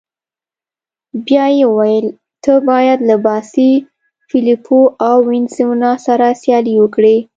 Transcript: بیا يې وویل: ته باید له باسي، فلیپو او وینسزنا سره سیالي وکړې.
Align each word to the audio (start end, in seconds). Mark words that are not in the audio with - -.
بیا 1.25 1.45
يې 1.55 1.63
وویل: 1.69 2.07
ته 2.43 2.53
باید 2.69 2.99
له 3.09 3.15
باسي، 3.25 3.71
فلیپو 4.27 4.79
او 5.07 5.15
وینسزنا 5.29 5.91
سره 6.05 6.27
سیالي 6.41 6.73
وکړې. 6.79 7.17